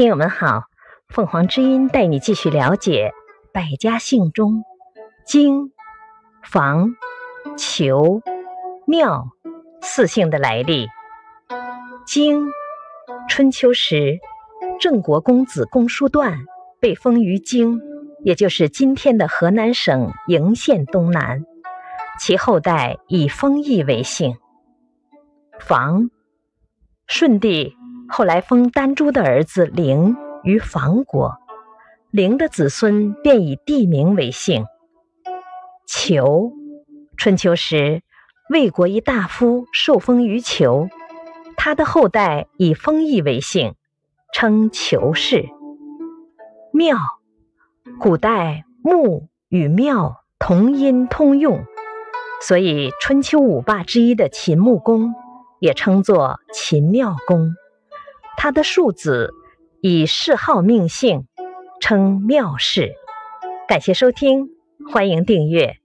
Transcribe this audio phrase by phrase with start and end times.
[0.00, 0.62] 听友们好，
[1.10, 3.12] 凤凰之音带你继续了解
[3.52, 4.64] 百家姓中
[5.26, 5.72] 荆、
[6.42, 6.96] 房、
[7.58, 8.22] 裘、
[8.86, 9.28] 庙
[9.82, 10.88] 四姓的来历。
[12.06, 12.48] 荆，
[13.28, 14.18] 春秋时
[14.80, 16.46] 郑国公子公叔段
[16.80, 17.78] 被封于京，
[18.24, 21.44] 也就是今天的河南省鄞县东南，
[22.18, 24.34] 其后代以封邑为姓。
[25.58, 26.08] 房，
[27.06, 27.76] 舜帝。
[28.10, 31.38] 后来封丹朱的儿子陵于房国，
[32.10, 34.66] 陵的子孙便以地名为姓。
[35.86, 36.52] 裘，
[37.16, 38.02] 春秋时
[38.48, 40.88] 魏国一大夫受封于裘，
[41.56, 43.74] 他的后代以封邑为姓，
[44.34, 45.48] 称裘氏。
[46.72, 46.96] 庙，
[48.00, 51.64] 古代墓与庙同音通用，
[52.42, 55.14] 所以春秋五霸之一的秦穆公
[55.60, 57.54] 也称作秦庙公。
[58.42, 59.34] 他的庶子
[59.82, 61.26] 以谥号命姓，
[61.78, 62.94] 称妙氏。
[63.68, 64.48] 感谢收听，
[64.90, 65.79] 欢迎订阅。